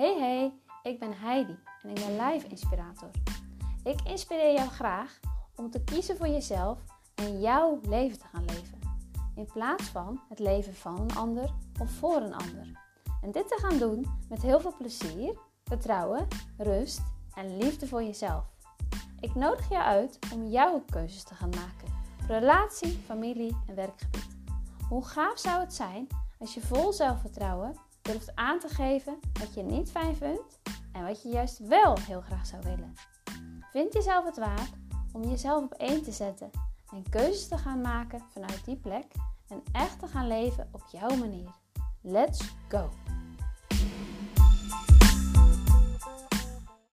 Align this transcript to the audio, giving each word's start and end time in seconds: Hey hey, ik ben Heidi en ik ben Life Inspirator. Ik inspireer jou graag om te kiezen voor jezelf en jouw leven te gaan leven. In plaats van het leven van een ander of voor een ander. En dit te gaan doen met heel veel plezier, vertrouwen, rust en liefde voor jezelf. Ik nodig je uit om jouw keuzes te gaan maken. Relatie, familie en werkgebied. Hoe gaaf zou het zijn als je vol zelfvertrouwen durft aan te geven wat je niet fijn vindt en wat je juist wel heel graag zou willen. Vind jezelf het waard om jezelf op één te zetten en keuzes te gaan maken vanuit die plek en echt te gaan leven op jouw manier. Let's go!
Hey 0.00 0.18
hey, 0.18 0.52
ik 0.92 0.98
ben 0.98 1.12
Heidi 1.18 1.58
en 1.82 1.88
ik 1.88 1.94
ben 1.94 2.26
Life 2.26 2.46
Inspirator. 2.48 3.10
Ik 3.84 4.00
inspireer 4.04 4.52
jou 4.52 4.68
graag 4.68 5.20
om 5.56 5.70
te 5.70 5.84
kiezen 5.84 6.16
voor 6.16 6.28
jezelf 6.28 6.78
en 7.14 7.40
jouw 7.40 7.80
leven 7.82 8.18
te 8.18 8.26
gaan 8.26 8.44
leven. 8.44 8.78
In 9.34 9.46
plaats 9.52 9.84
van 9.84 10.20
het 10.28 10.38
leven 10.38 10.74
van 10.74 11.00
een 11.00 11.16
ander 11.16 11.50
of 11.80 11.90
voor 11.90 12.16
een 12.16 12.34
ander. 12.34 12.80
En 13.22 13.32
dit 13.32 13.48
te 13.48 13.58
gaan 13.60 13.78
doen 13.78 14.06
met 14.28 14.42
heel 14.42 14.60
veel 14.60 14.74
plezier, 14.78 15.38
vertrouwen, 15.64 16.28
rust 16.56 17.02
en 17.34 17.56
liefde 17.56 17.86
voor 17.86 18.02
jezelf. 18.02 18.44
Ik 19.20 19.34
nodig 19.34 19.68
je 19.68 19.82
uit 19.82 20.18
om 20.32 20.46
jouw 20.46 20.82
keuzes 20.90 21.22
te 21.22 21.34
gaan 21.34 21.50
maken. 21.50 21.98
Relatie, 22.26 22.98
familie 23.06 23.56
en 23.66 23.74
werkgebied. 23.74 24.36
Hoe 24.88 25.04
gaaf 25.04 25.38
zou 25.38 25.60
het 25.60 25.74
zijn 25.74 26.06
als 26.38 26.54
je 26.54 26.60
vol 26.60 26.92
zelfvertrouwen 26.92 27.88
durft 28.12 28.36
aan 28.36 28.58
te 28.58 28.68
geven 28.68 29.18
wat 29.40 29.54
je 29.54 29.62
niet 29.62 29.90
fijn 29.90 30.16
vindt 30.16 30.58
en 30.92 31.06
wat 31.06 31.22
je 31.22 31.28
juist 31.28 31.58
wel 31.58 31.98
heel 31.98 32.20
graag 32.20 32.46
zou 32.46 32.62
willen. 32.62 32.94
Vind 33.70 33.92
jezelf 33.92 34.24
het 34.24 34.36
waard 34.36 34.72
om 35.12 35.24
jezelf 35.24 35.62
op 35.62 35.72
één 35.72 36.02
te 36.02 36.12
zetten 36.12 36.50
en 36.92 37.10
keuzes 37.10 37.48
te 37.48 37.58
gaan 37.58 37.80
maken 37.80 38.22
vanuit 38.32 38.64
die 38.64 38.76
plek 38.76 39.06
en 39.48 39.62
echt 39.72 39.98
te 39.98 40.06
gaan 40.06 40.26
leven 40.26 40.68
op 40.72 40.82
jouw 40.92 41.16
manier. 41.16 41.50
Let's 42.00 42.54
go! 42.68 42.99